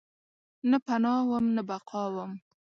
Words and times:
نه 0.69 0.77
پناه 0.87 1.21
وم، 1.29 1.45
نه 1.55 1.61
بقاوم 1.69 2.31